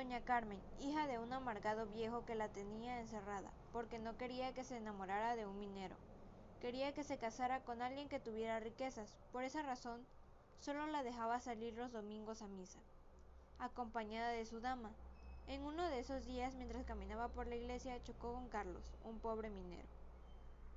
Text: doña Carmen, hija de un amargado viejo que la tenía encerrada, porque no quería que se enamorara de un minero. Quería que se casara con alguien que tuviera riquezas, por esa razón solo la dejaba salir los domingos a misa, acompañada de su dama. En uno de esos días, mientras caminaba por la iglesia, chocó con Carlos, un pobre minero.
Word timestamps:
doña 0.00 0.22
Carmen, 0.22 0.58
hija 0.80 1.06
de 1.06 1.18
un 1.18 1.30
amargado 1.30 1.84
viejo 1.84 2.24
que 2.24 2.34
la 2.34 2.48
tenía 2.48 3.00
encerrada, 3.00 3.50
porque 3.70 3.98
no 3.98 4.16
quería 4.16 4.54
que 4.54 4.64
se 4.64 4.78
enamorara 4.78 5.36
de 5.36 5.44
un 5.44 5.60
minero. 5.60 5.94
Quería 6.62 6.94
que 6.94 7.04
se 7.04 7.18
casara 7.18 7.60
con 7.60 7.82
alguien 7.82 8.08
que 8.08 8.18
tuviera 8.18 8.60
riquezas, 8.60 9.18
por 9.30 9.44
esa 9.44 9.60
razón 9.60 10.00
solo 10.58 10.86
la 10.86 11.02
dejaba 11.02 11.38
salir 11.38 11.74
los 11.74 11.92
domingos 11.92 12.40
a 12.40 12.46
misa, 12.46 12.78
acompañada 13.58 14.30
de 14.30 14.46
su 14.46 14.60
dama. 14.60 14.90
En 15.48 15.64
uno 15.64 15.86
de 15.90 15.98
esos 15.98 16.24
días, 16.24 16.54
mientras 16.54 16.86
caminaba 16.86 17.28
por 17.28 17.46
la 17.46 17.56
iglesia, 17.56 18.02
chocó 18.02 18.32
con 18.32 18.48
Carlos, 18.48 18.94
un 19.04 19.18
pobre 19.18 19.50
minero. 19.50 19.88